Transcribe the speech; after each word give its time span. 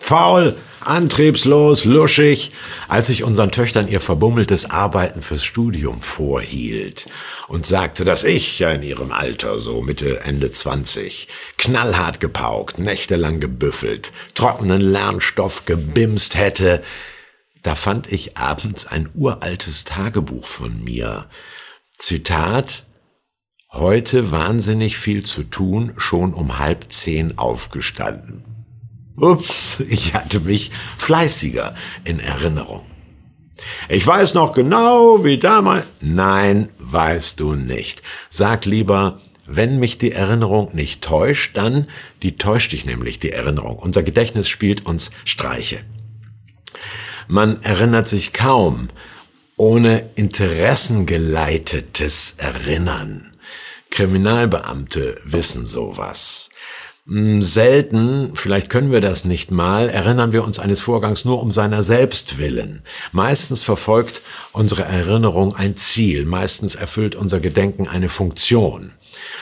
Faul, 0.00 0.56
antriebslos, 0.80 1.84
luschig, 1.84 2.50
als 2.88 3.10
ich 3.10 3.22
unseren 3.22 3.52
Töchtern 3.52 3.86
ihr 3.86 4.00
verbummeltes 4.00 4.68
Arbeiten 4.68 5.22
fürs 5.22 5.44
Studium 5.44 6.00
vorhielt 6.00 7.06
und 7.46 7.64
sagte, 7.66 8.04
dass 8.04 8.24
ich 8.24 8.58
ja 8.58 8.72
in 8.72 8.82
ihrem 8.82 9.12
Alter, 9.12 9.60
so 9.60 9.82
Mitte, 9.82 10.20
Ende 10.20 10.50
20, 10.50 11.28
knallhart 11.58 12.18
gepaukt, 12.18 12.78
nächtelang 12.78 13.38
gebüffelt, 13.38 14.12
trockenen 14.34 14.80
Lernstoff 14.80 15.66
gebimst 15.66 16.34
hätte, 16.36 16.82
da 17.62 17.74
fand 17.74 18.10
ich 18.10 18.36
abends 18.38 18.86
ein 18.86 19.08
uraltes 19.14 19.84
Tagebuch 19.84 20.46
von 20.46 20.82
mir. 20.82 21.26
Zitat, 21.98 22.86
heute 23.70 24.32
wahnsinnig 24.32 24.96
viel 24.96 25.24
zu 25.24 25.44
tun, 25.44 25.92
schon 25.98 26.32
um 26.32 26.58
halb 26.58 26.90
zehn 26.90 27.36
aufgestanden. 27.38 28.49
Ups, 29.20 29.80
ich 29.88 30.14
hatte 30.14 30.40
mich 30.40 30.70
fleißiger 30.96 31.74
in 32.04 32.20
Erinnerung. 32.20 32.86
Ich 33.88 34.06
weiß 34.06 34.34
noch 34.34 34.52
genau, 34.54 35.24
wie 35.24 35.38
damals. 35.38 35.86
Nein, 36.00 36.68
weißt 36.78 37.38
du 37.38 37.54
nicht. 37.54 38.02
Sag 38.30 38.64
lieber, 38.64 39.20
wenn 39.46 39.78
mich 39.78 39.98
die 39.98 40.12
Erinnerung 40.12 40.74
nicht 40.74 41.02
täuscht, 41.02 41.56
dann, 41.56 41.88
die 42.22 42.36
täuscht 42.36 42.72
dich 42.72 42.86
nämlich, 42.86 43.18
die 43.18 43.32
Erinnerung. 43.32 43.78
Unser 43.78 44.02
Gedächtnis 44.02 44.48
spielt 44.48 44.86
uns 44.86 45.10
Streiche. 45.24 45.80
Man 47.28 47.62
erinnert 47.62 48.08
sich 48.08 48.32
kaum 48.32 48.88
ohne 49.56 50.08
interessengeleitetes 50.14 52.36
Erinnern. 52.38 53.30
Kriminalbeamte 53.90 55.20
wissen 55.24 55.66
sowas. 55.66 56.48
Hm, 57.10 57.42
selten, 57.42 58.30
vielleicht 58.34 58.70
können 58.70 58.92
wir 58.92 59.00
das 59.00 59.24
nicht 59.24 59.50
mal, 59.50 59.88
erinnern 59.88 60.30
wir 60.30 60.44
uns 60.44 60.60
eines 60.60 60.80
Vorgangs 60.80 61.24
nur 61.24 61.42
um 61.42 61.50
seiner 61.50 61.82
selbst 61.82 62.38
willen. 62.38 62.82
Meistens 63.10 63.64
verfolgt 63.64 64.22
unsere 64.52 64.84
Erinnerung 64.84 65.52
ein 65.56 65.76
Ziel, 65.76 66.24
meistens 66.24 66.76
erfüllt 66.76 67.16
unser 67.16 67.40
Gedenken 67.40 67.88
eine 67.88 68.08
Funktion. 68.08 68.92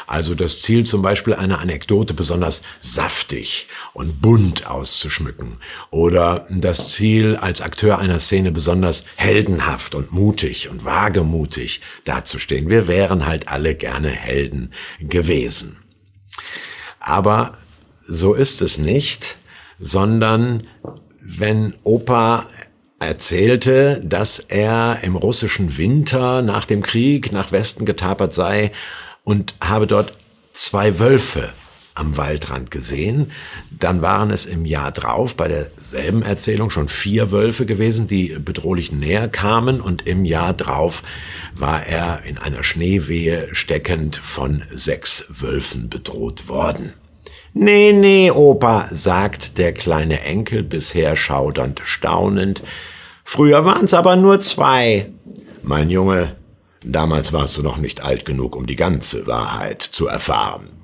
Also 0.06 0.34
das 0.34 0.62
Ziel 0.62 0.86
zum 0.86 1.02
Beispiel 1.02 1.34
eine 1.34 1.58
Anekdote 1.58 2.14
besonders 2.14 2.62
saftig 2.80 3.68
und 3.92 4.22
bunt 4.22 4.66
auszuschmücken 4.66 5.58
oder 5.90 6.46
das 6.48 6.86
Ziel 6.86 7.36
als 7.36 7.60
Akteur 7.60 7.98
einer 7.98 8.18
Szene 8.18 8.50
besonders 8.50 9.04
heldenhaft 9.16 9.94
und 9.94 10.10
mutig 10.10 10.70
und 10.70 10.86
wagemutig 10.86 11.82
dazustehen. 12.06 12.70
Wir 12.70 12.88
wären 12.88 13.26
halt 13.26 13.48
alle 13.48 13.74
gerne 13.74 14.08
Helden 14.08 14.72
gewesen. 15.00 15.76
Aber 17.08 17.54
so 18.06 18.34
ist 18.34 18.60
es 18.60 18.76
nicht, 18.76 19.38
sondern 19.80 20.66
wenn 21.22 21.74
Opa 21.82 22.44
erzählte, 22.98 24.02
dass 24.04 24.40
er 24.40 24.98
im 25.02 25.16
russischen 25.16 25.78
Winter 25.78 26.42
nach 26.42 26.66
dem 26.66 26.82
Krieg 26.82 27.32
nach 27.32 27.50
Westen 27.50 27.86
getapert 27.86 28.34
sei 28.34 28.72
und 29.24 29.54
habe 29.62 29.86
dort 29.86 30.12
zwei 30.52 30.98
Wölfe 30.98 31.48
am 31.98 32.16
Waldrand 32.16 32.70
gesehen. 32.70 33.32
Dann 33.70 34.02
waren 34.02 34.30
es 34.30 34.46
im 34.46 34.64
Jahr 34.64 34.92
drauf 34.92 35.34
bei 35.34 35.48
derselben 35.48 36.22
Erzählung 36.22 36.70
schon 36.70 36.88
vier 36.88 37.30
Wölfe 37.30 37.66
gewesen, 37.66 38.06
die 38.06 38.36
bedrohlich 38.38 38.92
näher 38.92 39.28
kamen 39.28 39.80
und 39.80 40.06
im 40.06 40.24
Jahr 40.24 40.54
drauf 40.54 41.02
war 41.54 41.86
er 41.86 42.22
in 42.24 42.38
einer 42.38 42.62
Schneewehe 42.62 43.48
steckend 43.52 44.16
von 44.16 44.62
sechs 44.72 45.26
Wölfen 45.28 45.88
bedroht 45.88 46.48
worden. 46.48 46.92
Nee, 47.54 47.92
nee, 47.92 48.30
Opa, 48.30 48.86
sagt 48.90 49.58
der 49.58 49.72
kleine 49.72 50.20
Enkel 50.20 50.62
bisher 50.62 51.16
schaudernd 51.16 51.80
staunend. 51.82 52.62
Früher 53.24 53.64
waren's 53.64 53.94
aber 53.94 54.16
nur 54.16 54.40
zwei. 54.40 55.10
Mein 55.62 55.90
Junge, 55.90 56.36
damals 56.84 57.32
warst 57.32 57.58
du 57.58 57.62
noch 57.62 57.78
nicht 57.78 58.02
alt 58.04 58.24
genug, 58.24 58.54
um 58.54 58.66
die 58.66 58.76
ganze 58.76 59.26
Wahrheit 59.26 59.82
zu 59.82 60.06
erfahren. 60.06 60.77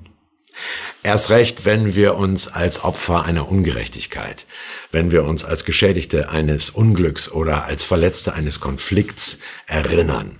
Erst 1.03 1.29
recht, 1.29 1.65
wenn 1.65 1.95
wir 1.95 2.15
uns 2.15 2.47
als 2.47 2.83
Opfer 2.83 3.25
einer 3.25 3.49
Ungerechtigkeit, 3.49 4.47
wenn 4.91 5.11
wir 5.11 5.23
uns 5.25 5.45
als 5.45 5.65
Geschädigte 5.65 6.29
eines 6.29 6.69
Unglücks 6.69 7.31
oder 7.31 7.65
als 7.65 7.83
Verletzte 7.83 8.33
eines 8.33 8.59
Konflikts 8.59 9.39
erinnern. 9.67 10.39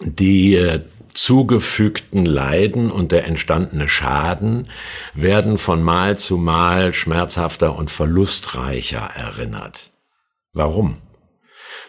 Die 0.00 0.56
äh, 0.56 0.82
zugefügten 1.14 2.26
Leiden 2.26 2.90
und 2.90 3.12
der 3.12 3.26
entstandene 3.26 3.88
Schaden 3.88 4.68
werden 5.14 5.58
von 5.58 5.82
Mal 5.82 6.18
zu 6.18 6.36
Mal 6.36 6.92
schmerzhafter 6.92 7.76
und 7.76 7.90
verlustreicher 7.90 9.08
erinnert. 9.14 9.92
Warum? 10.52 10.96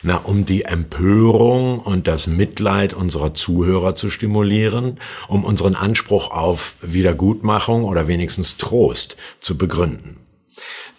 Na, 0.08 0.22
um 0.24 0.46
die 0.46 0.64
Empörung 0.64 1.80
und 1.80 2.08
das 2.08 2.28
Mitleid 2.28 2.94
unserer 2.94 3.34
Zuhörer 3.34 3.94
zu 3.94 4.10
stimulieren, 4.10 5.02
um 5.28 5.44
unseren 5.44 5.76
Anspruch 5.76 6.32
auf 6.32 6.78
Wiedergutmachung 6.82 7.84
oder 7.84 8.08
wenigstens 8.08 8.56
Trost 8.56 9.18
zu 9.42 9.58
begründen. 9.58 10.16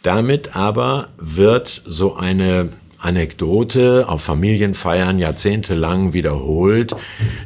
Damit 0.02 0.56
aber 0.56 1.08
wird 1.16 1.80
so 1.86 2.16
eine 2.16 2.68
Anekdote 2.98 4.06
auf 4.10 4.24
Familienfeiern 4.24 5.18
jahrzehntelang 5.18 6.12
wiederholt 6.12 6.94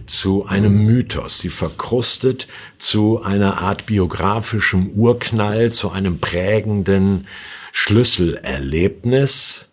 zu 0.07 0.47
einem 0.47 0.85
Mythos. 0.85 1.39
Sie 1.39 1.51
verkrustet 1.51 2.49
zu 2.79 3.23
einer 3.23 3.59
Art 3.59 3.87
biografischem 3.87 4.89
Urknall, 4.89 5.71
zu 5.71 5.93
einem 5.93 6.19
prägenden 6.19 7.29
Schlüsselerlebnis. 7.71 9.72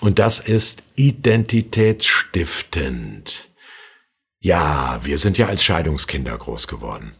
Und 0.00 0.18
das 0.18 0.40
ist 0.40 0.82
identitätsstiftend. 0.96 3.50
Ja, 4.40 4.98
wir 5.02 5.18
sind 5.18 5.36
ja 5.36 5.46
als 5.46 5.62
Scheidungskinder 5.62 6.38
groß 6.38 6.66
geworden. 6.66 7.12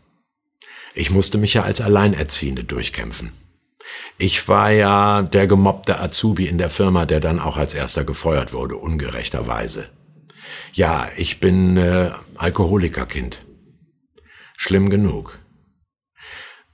Ich 0.94 1.10
musste 1.10 1.36
mich 1.38 1.54
ja 1.54 1.62
als 1.62 1.82
Alleinerziehende 1.82 2.64
durchkämpfen. 2.64 3.32
Ich 4.18 4.48
war 4.48 4.70
ja 4.70 5.22
der 5.22 5.46
gemobbte 5.46 6.00
Azubi 6.00 6.46
in 6.46 6.58
der 6.58 6.70
Firma, 6.70 7.06
der 7.06 7.20
dann 7.20 7.38
auch 7.38 7.56
als 7.56 7.74
erster 7.74 8.04
gefeuert 8.04 8.52
wurde, 8.52 8.76
ungerechterweise. 8.76 9.88
Ja, 10.72 11.08
ich 11.16 11.40
bin 11.40 11.76
äh, 11.76 12.12
Alkoholikerkind. 12.36 13.44
Schlimm 14.56 14.90
genug. 14.90 15.38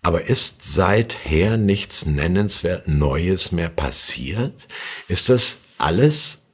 Aber 0.02 0.28
ist 0.28 0.62
seither 0.62 1.56
nichts 1.56 2.06
nennenswert 2.06 2.86
Neues 2.86 3.52
mehr 3.52 3.68
passiert? 3.68 4.68
Ist 5.08 5.28
das 5.28 5.58
alles, 5.78 6.46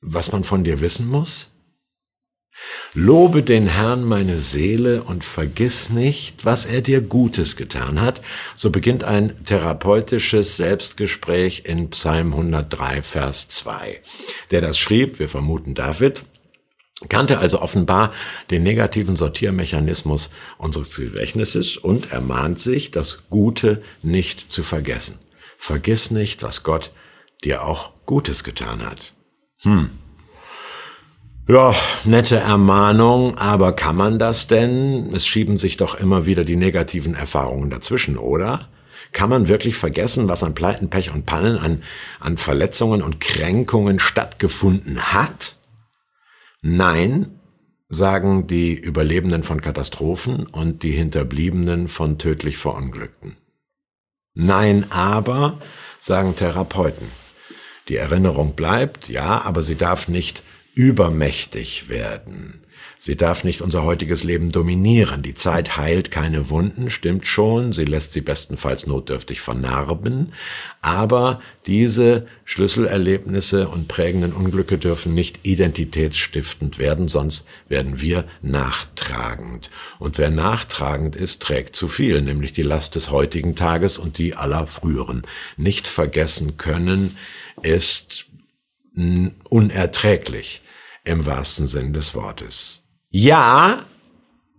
was 0.00 0.32
man 0.32 0.44
von 0.44 0.64
dir 0.64 0.80
wissen 0.80 1.08
muss? 1.08 1.54
Lobe 2.94 3.42
den 3.42 3.66
Herrn 3.66 4.04
meine 4.04 4.38
Seele 4.38 5.02
und 5.02 5.24
vergiss 5.24 5.90
nicht, 5.90 6.44
was 6.44 6.64
er 6.64 6.80
dir 6.80 7.00
Gutes 7.00 7.56
getan 7.56 8.00
hat. 8.00 8.20
So 8.54 8.70
beginnt 8.70 9.02
ein 9.02 9.44
therapeutisches 9.44 10.56
Selbstgespräch 10.56 11.64
in 11.66 11.90
Psalm 11.90 12.32
103, 12.32 13.02
Vers 13.02 13.48
2. 13.48 14.00
Der 14.52 14.60
das 14.60 14.78
schrieb, 14.78 15.18
wir 15.18 15.28
vermuten 15.28 15.74
David, 15.74 16.24
kannte 17.08 17.38
also 17.38 17.60
offenbar 17.60 18.12
den 18.50 18.62
negativen 18.62 19.16
Sortiermechanismus 19.16 20.30
unseres 20.58 20.94
Gedächtnisses 20.94 21.76
und 21.76 22.12
ermahnt 22.12 22.60
sich, 22.60 22.92
das 22.92 23.24
Gute 23.30 23.82
nicht 24.02 24.52
zu 24.52 24.62
vergessen. 24.62 25.18
Vergiss 25.56 26.12
nicht, 26.12 26.44
was 26.44 26.62
Gott 26.62 26.92
dir 27.44 27.64
auch 27.64 27.92
Gutes 28.06 28.44
getan 28.44 28.84
hat. 28.84 29.14
Hm. 29.62 29.90
Ja, 31.46 31.74
nette 32.04 32.36
Ermahnung, 32.36 33.36
aber 33.36 33.72
kann 33.72 33.96
man 33.96 34.18
das 34.18 34.46
denn? 34.46 35.10
Es 35.14 35.26
schieben 35.26 35.58
sich 35.58 35.76
doch 35.76 35.94
immer 35.94 36.24
wieder 36.24 36.42
die 36.42 36.56
negativen 36.56 37.14
Erfahrungen 37.14 37.68
dazwischen, 37.68 38.16
oder? 38.16 38.68
Kann 39.12 39.28
man 39.28 39.46
wirklich 39.46 39.76
vergessen, 39.76 40.28
was 40.28 40.42
an 40.42 40.54
Pleiten, 40.54 40.88
Pech 40.88 41.12
und 41.12 41.26
Pannen, 41.26 41.58
an, 41.58 41.82
an 42.18 42.38
Verletzungen 42.38 43.02
und 43.02 43.20
Kränkungen 43.20 43.98
stattgefunden 43.98 45.12
hat? 45.12 45.56
Nein, 46.62 47.38
sagen 47.90 48.46
die 48.46 48.72
Überlebenden 48.72 49.42
von 49.42 49.60
Katastrophen 49.60 50.46
und 50.46 50.82
die 50.82 50.92
Hinterbliebenen 50.92 51.88
von 51.88 52.18
tödlich 52.18 52.56
Verunglückten. 52.56 53.36
Nein, 54.32 54.86
aber, 54.90 55.58
sagen 56.00 56.34
Therapeuten. 56.34 57.06
Die 57.88 57.96
Erinnerung 57.96 58.54
bleibt, 58.54 59.08
ja, 59.08 59.42
aber 59.44 59.62
sie 59.62 59.76
darf 59.76 60.08
nicht 60.08 60.42
übermächtig 60.74 61.88
werden. 61.88 62.60
Sie 62.96 63.16
darf 63.16 63.44
nicht 63.44 63.60
unser 63.60 63.82
heutiges 63.82 64.24
Leben 64.24 64.50
dominieren. 64.50 65.20
Die 65.20 65.34
Zeit 65.34 65.76
heilt 65.76 66.10
keine 66.10 66.48
Wunden, 66.48 66.88
stimmt 66.88 67.26
schon. 67.26 67.74
Sie 67.74 67.84
lässt 67.84 68.14
sie 68.14 68.22
bestenfalls 68.22 68.86
notdürftig 68.86 69.42
vernarben. 69.42 70.32
Aber 70.80 71.42
diese 71.66 72.24
Schlüsselerlebnisse 72.46 73.68
und 73.68 73.88
prägenden 73.88 74.32
Unglücke 74.32 74.78
dürfen 74.78 75.12
nicht 75.12 75.40
identitätsstiftend 75.42 76.78
werden, 76.78 77.08
sonst 77.08 77.46
werden 77.68 78.00
wir 78.00 78.24
nachtragend. 78.40 79.70
Und 79.98 80.16
wer 80.16 80.30
nachtragend 80.30 81.14
ist, 81.14 81.42
trägt 81.42 81.76
zu 81.76 81.88
viel, 81.88 82.22
nämlich 82.22 82.54
die 82.54 82.62
Last 82.62 82.94
des 82.94 83.10
heutigen 83.10 83.54
Tages 83.54 83.98
und 83.98 84.16
die 84.16 84.34
aller 84.34 84.66
früheren. 84.66 85.22
Nicht 85.58 85.88
vergessen 85.88 86.56
können 86.56 87.18
ist 87.62 88.26
unerträglich 89.48 90.62
im 91.04 91.26
wahrsten 91.26 91.66
Sinn 91.66 91.92
des 91.92 92.14
Wortes. 92.14 92.84
Ja, 93.10 93.84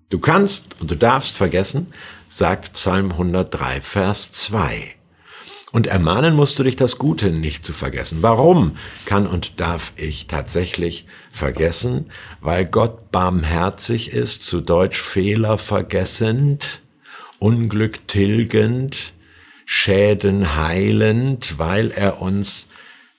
du 0.09 0.19
kannst 0.19 0.80
und 0.81 0.92
du 0.92 0.95
darfst 0.95 1.36
vergessen, 1.36 1.88
sagt 2.30 2.74
Psalm 2.74 3.12
103, 3.12 3.81
Vers 3.81 4.31
2. 4.33 4.95
Und 5.71 5.88
ermahnen 5.88 6.36
musst 6.36 6.57
du 6.57 6.63
dich, 6.63 6.77
das 6.77 6.97
Gute 6.97 7.31
nicht 7.31 7.65
zu 7.65 7.74
vergessen. 7.74 8.19
Warum 8.21 8.77
kann 9.06 9.27
und 9.27 9.59
darf 9.59 9.91
ich 9.98 10.27
tatsächlich 10.27 11.06
vergessen? 11.31 12.06
Weil 12.39 12.65
Gott 12.65 13.12
barmherzig 13.12 14.13
ist, 14.13 14.44
zu 14.44 14.62
Deutsch 14.62 15.01
Fehler 15.01 15.57
vergessend, 15.57 16.81
Unglück 17.39 18.07
tilgend, 18.07 19.13
Schäden 19.65 20.56
heilend, 20.56 21.59
weil 21.59 21.91
er 21.91 22.21
uns 22.21 22.69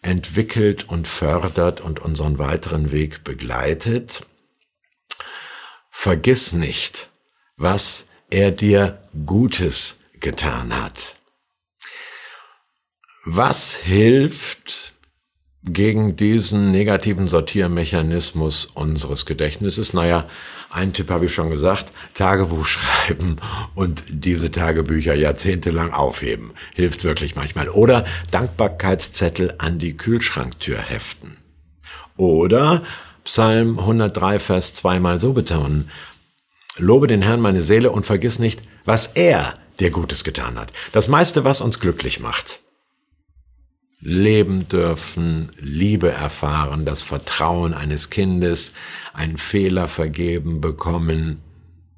entwickelt 0.07 0.89
und 0.89 1.07
fördert 1.07 1.81
und 1.81 1.99
unseren 2.01 2.39
weiteren 2.39 2.93
Weg 2.93 3.25
begleitet. 3.25 4.27
Vergiss 5.91 6.53
nicht, 6.53 7.11
was 7.57 8.09
er 8.31 8.51
dir 8.51 9.03
Gutes 9.27 10.01
getan 10.21 10.81
hat. 10.81 11.17
Was 13.25 13.75
hilft 13.75 14.95
gegen 15.67 16.17
diesen 16.17 16.71
negativen 16.71 17.29
Sortiermechanismus 17.29 18.67
unseres 18.67 19.27
Gedächtnisses? 19.27 19.93
Naja, 19.93 20.25
einen 20.71 20.93
Tipp 20.93 21.11
habe 21.11 21.27
ich 21.27 21.35
schon 21.35 21.51
gesagt, 21.51 21.93
Tagebuch 22.15 22.65
schreiben 22.67 23.37
und 23.75 24.05
diese 24.09 24.51
Tagebücher 24.51 25.15
jahrzehntelang 25.15 25.93
aufheben. 25.93 26.53
Hilft 26.75 27.05
wirklich 27.05 27.37
manchmal. 27.37 27.69
Oder 27.69 28.05
Dankbarkeitszettel 28.31 29.55
an 29.59 29.79
die 29.79 29.97
Kühlschranktür 29.97 30.79
heften. 30.79 31.37
Oder 32.17 32.83
Psalm 33.25 33.79
103, 33.79 34.39
Vers 34.39 34.75
2 34.75 35.01
mal 35.01 35.21
so 35.21 35.33
betonen. 35.33 35.91
Lobe 36.79 37.07
den 37.07 37.23
Herrn 37.23 37.41
meine 37.41 37.63
Seele 37.63 37.91
und 37.91 38.07
vergiss 38.07 38.39
nicht, 38.39 38.63
was 38.85 39.09
er 39.09 39.55
dir 39.81 39.91
Gutes 39.91 40.25
getan 40.25 40.59
hat. 40.59 40.73
Das 40.93 41.09
meiste, 41.09 41.45
was 41.45 41.61
uns 41.61 41.81
glücklich 41.81 42.21
macht. 42.21 42.61
Leben 44.07 44.69
dürfen, 44.69 45.51
Liebe 45.59 46.13
erfahren, 46.13 46.85
das 46.85 47.03
Vertrauen 47.03 47.75
eines 47.75 48.09
Kindes, 48.09 48.73
einen 49.13 49.37
Fehler 49.37 49.89
vergeben 49.89 50.61
bekommen, 50.61 51.43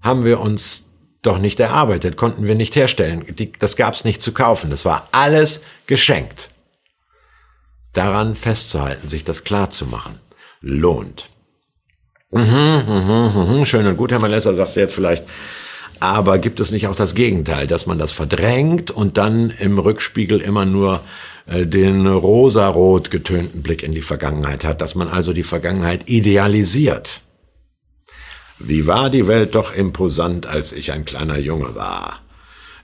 haben 0.00 0.24
wir 0.24 0.40
uns 0.40 0.88
doch 1.20 1.38
nicht 1.38 1.60
erarbeitet, 1.60 2.16
konnten 2.16 2.46
wir 2.46 2.54
nicht 2.54 2.76
herstellen. 2.76 3.26
Das 3.58 3.76
gab's 3.76 4.04
nicht 4.04 4.22
zu 4.22 4.32
kaufen. 4.32 4.70
Das 4.70 4.86
war 4.86 5.08
alles 5.12 5.60
geschenkt. 5.86 6.52
Daran 7.92 8.34
festzuhalten, 8.34 9.06
sich 9.06 9.24
das 9.24 9.44
klar 9.44 9.68
zu 9.68 9.86
machen 9.86 10.18
lohnt. 10.60 11.28
Mhm, 12.30 12.82
mhm, 12.86 13.58
mhm, 13.58 13.64
schön 13.66 13.86
und 13.86 13.96
gut, 13.96 14.12
Herr 14.12 14.20
Malessa, 14.20 14.52
sagst 14.52 14.76
du 14.76 14.80
jetzt 14.80 14.94
vielleicht. 14.94 15.24
Aber 16.00 16.38
gibt 16.38 16.60
es 16.60 16.70
nicht 16.70 16.86
auch 16.86 16.96
das 16.96 17.14
Gegenteil, 17.14 17.66
dass 17.66 17.86
man 17.86 17.98
das 17.98 18.12
verdrängt 18.12 18.90
und 18.90 19.18
dann 19.18 19.50
im 19.50 19.78
Rückspiegel 19.78 20.40
immer 20.40 20.64
nur 20.64 21.00
den 21.48 22.06
rosarot 22.06 23.10
getönten 23.10 23.62
Blick 23.62 23.82
in 23.82 23.92
die 23.92 24.02
Vergangenheit 24.02 24.64
hat, 24.64 24.80
dass 24.80 24.94
man 24.94 25.08
also 25.08 25.32
die 25.32 25.42
Vergangenheit 25.42 26.08
idealisiert? 26.08 27.22
Wie 28.58 28.86
war 28.86 29.08
die 29.08 29.26
Welt 29.28 29.54
doch 29.54 29.74
imposant, 29.74 30.46
als 30.46 30.72
ich 30.72 30.92
ein 30.92 31.04
kleiner 31.04 31.38
Junge 31.38 31.74
war. 31.74 32.20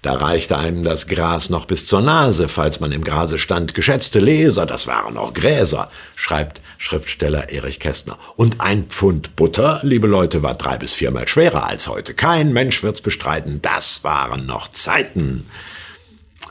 Da 0.02 0.12
reichte 0.12 0.58
einem 0.58 0.84
das 0.84 1.06
Gras 1.06 1.49
noch 1.49 1.64
bis 1.64 1.87
zur 1.87 2.02
Nase, 2.02 2.49
falls 2.49 2.78
man 2.78 2.93
im 2.93 3.05
Grase 3.05 3.38
stand. 3.38 3.75
Geschätzte 3.75 4.20
Leser, 4.20 4.66
das 4.66 4.87
waren 4.87 5.14
noch 5.14 5.32
Gräser, 5.32 5.90
schreibt 6.14 6.61
Schriftsteller 6.76 7.49
Erich 7.49 7.81
Kästner. 7.81 8.19
Und 8.37 8.61
ein 8.61 8.84
Pfund 8.84 9.34
Butter, 9.34 9.81
liebe 9.82 10.06
Leute, 10.06 10.43
war 10.43 10.55
drei 10.55 10.76
bis 10.76 10.93
viermal 10.93 11.26
schwerer 11.26 11.66
als 11.66 11.88
heute. 11.88 12.12
Kein 12.12 12.52
Mensch 12.52 12.82
wird's 12.82 13.00
bestreiten, 13.00 13.61
das 13.62 14.05
waren 14.05 14.44
noch 14.44 14.69
Zeiten. 14.69 15.46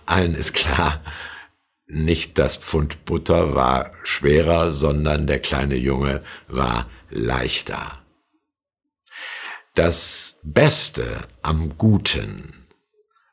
Allen 0.08 0.34
ist 0.34 0.54
klar, 0.54 1.02
nicht 1.94 2.38
das 2.38 2.58
Pfund 2.58 3.06
Butter 3.06 3.56
war 3.56 3.92
schwerer, 4.04 4.72
sondern 4.72 5.28
der 5.28 5.40
kleine 5.40 5.76
Junge 5.76 6.24
war 6.48 6.90
leichter. 7.10 8.00
Das 9.76 10.40
Beste 10.44 11.28
am 11.42 11.78
Guten 11.78 12.64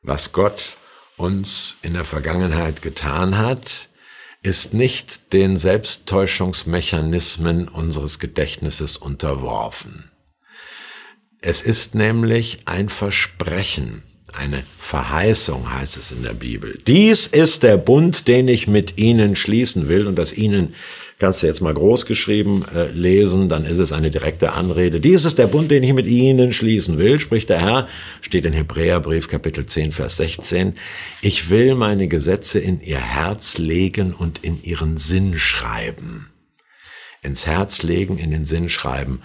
was 0.03 0.33
Gott 0.33 0.77
uns 1.15 1.77
in 1.83 1.93
der 1.93 2.05
Vergangenheit 2.05 2.81
getan 2.81 3.37
hat, 3.37 3.89
ist 4.41 4.73
nicht 4.73 5.33
den 5.33 5.57
Selbsttäuschungsmechanismen 5.57 7.67
unseres 7.67 8.17
Gedächtnisses 8.17 8.97
unterworfen. 8.97 10.09
Es 11.41 11.61
ist 11.61 11.93
nämlich 11.93 12.63
ein 12.65 12.89
Versprechen, 12.89 14.01
eine 14.33 14.63
Verheißung 14.79 15.73
heißt 15.73 15.97
es 15.97 16.11
in 16.11 16.23
der 16.23 16.33
Bibel. 16.33 16.79
Dies 16.87 17.27
ist 17.27 17.63
der 17.63 17.77
Bund, 17.77 18.27
den 18.27 18.47
ich 18.47 18.67
mit 18.67 18.97
ihnen 18.97 19.35
schließen 19.35 19.87
will 19.87 20.07
und 20.07 20.15
das 20.15 20.33
ihnen 20.33 20.73
kannst 21.21 21.43
du 21.43 21.47
jetzt 21.47 21.61
mal 21.61 21.73
groß 21.73 22.07
geschrieben 22.07 22.65
äh, 22.73 22.89
lesen, 22.91 23.47
dann 23.47 23.63
ist 23.63 23.77
es 23.77 23.93
eine 23.93 24.09
direkte 24.09 24.53
Anrede. 24.53 24.99
Dies 24.99 25.23
ist 25.23 25.37
der 25.37 25.45
Bund, 25.45 25.69
den 25.69 25.83
ich 25.83 25.93
mit 25.93 26.07
ihnen 26.07 26.51
schließen 26.51 26.97
will, 26.97 27.19
spricht 27.19 27.49
der 27.49 27.61
Herr, 27.61 27.87
steht 28.21 28.43
in 28.43 28.53
Hebräerbrief 28.53 29.27
Kapitel 29.27 29.67
10, 29.67 29.91
Vers 29.91 30.17
16. 30.17 30.73
Ich 31.21 31.51
will 31.51 31.75
meine 31.75 32.07
Gesetze 32.07 32.59
in 32.59 32.81
ihr 32.81 32.99
Herz 32.99 33.59
legen 33.59 34.13
und 34.13 34.43
in 34.43 34.63
ihren 34.63 34.97
Sinn 34.97 35.37
schreiben. 35.37 36.31
Ins 37.21 37.45
Herz 37.45 37.83
legen, 37.83 38.17
in 38.17 38.31
den 38.31 38.45
Sinn 38.45 38.67
schreiben. 38.67 39.21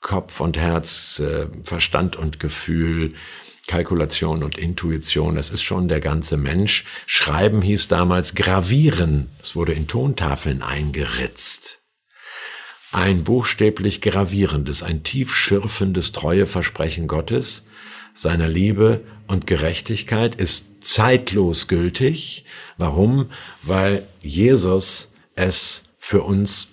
Kopf 0.00 0.40
und 0.40 0.56
Herz, 0.56 1.20
äh, 1.20 1.46
Verstand 1.62 2.16
und 2.16 2.40
Gefühl, 2.40 3.12
Kalkulation 3.66 4.42
und 4.42 4.58
Intuition, 4.58 5.36
das 5.36 5.50
ist 5.50 5.62
schon 5.62 5.88
der 5.88 6.00
ganze 6.00 6.36
Mensch. 6.36 6.84
Schreiben 7.06 7.62
hieß 7.62 7.88
damals 7.88 8.34
gravieren. 8.34 9.30
Es 9.42 9.56
wurde 9.56 9.72
in 9.72 9.86
Tontafeln 9.86 10.62
eingeritzt. 10.62 11.80
Ein 12.92 13.24
buchstäblich 13.24 14.00
gravierendes, 14.00 14.82
ein 14.82 15.02
tief 15.02 15.34
schürfendes 15.34 16.12
Treueversprechen 16.12 17.08
Gottes, 17.08 17.66
seiner 18.12 18.46
Liebe 18.46 19.02
und 19.26 19.48
Gerechtigkeit 19.48 20.36
ist 20.36 20.84
zeitlos 20.84 21.66
gültig. 21.66 22.44
Warum? 22.78 23.30
Weil 23.62 24.06
Jesus 24.20 25.12
es 25.34 25.84
für 25.98 26.22
uns 26.22 26.68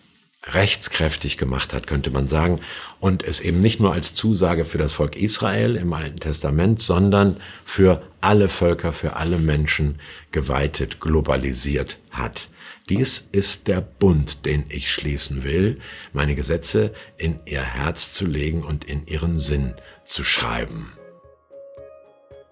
rechtskräftig 0.48 1.38
gemacht 1.38 1.74
hat, 1.74 1.86
könnte 1.86 2.10
man 2.10 2.28
sagen, 2.28 2.60
und 3.00 3.24
es 3.24 3.42
eben 3.42 3.62
nicht 3.62 3.80
nur 3.80 3.94
als 3.94 4.14
Zusage 4.14 4.66
für 4.66 4.78
das 4.78 4.94
Volk 4.94 5.16
Israel 5.16 5.76
im 5.76 5.94
Alten 5.94 6.20
Testament, 6.20 6.82
sondern 6.82 7.38
für 7.64 8.02
alle 8.22 8.50
Völker, 8.50 8.92
für 8.92 9.16
alle 9.16 9.38
Menschen 9.38 10.00
geweitet, 10.32 11.00
globalisiert 11.00 12.00
hat. 12.10 12.50
Dies 12.90 13.30
ist 13.32 13.68
der 13.68 13.82
Bund, 13.82 14.46
den 14.46 14.66
ich 14.70 14.92
schließen 14.92 15.44
will, 15.44 15.80
meine 16.12 16.36
Gesetze 16.36 16.92
in 17.18 17.40
ihr 17.46 17.62
Herz 17.62 18.12
zu 18.12 18.26
legen 18.26 18.64
und 18.64 18.84
in 18.84 19.06
ihren 19.06 19.38
Sinn 19.38 19.76
zu 20.04 20.24
schreiben. 20.24 20.92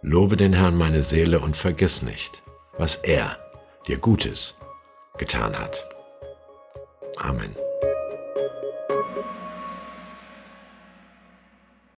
Lobe 0.01 0.37
den 0.37 0.53
Herrn 0.53 0.77
meine 0.77 1.03
Seele 1.03 1.39
und 1.39 1.57
vergiss 1.57 2.03
nicht, 2.03 2.43
was 2.77 2.97
er 2.97 3.37
dir 3.87 3.97
Gutes 3.97 4.55
getan 5.17 5.57
hat. 5.57 5.83
Amen. 7.17 7.53